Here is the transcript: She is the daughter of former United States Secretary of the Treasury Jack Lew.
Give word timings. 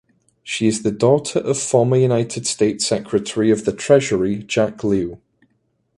She 0.41 0.65
is 0.65 0.81
the 0.81 0.91
daughter 0.91 1.37
of 1.37 1.59
former 1.61 1.95
United 1.95 2.47
States 2.47 2.87
Secretary 2.87 3.51
of 3.51 3.65
the 3.65 3.71
Treasury 3.71 4.37
Jack 4.41 4.83
Lew. 4.83 5.21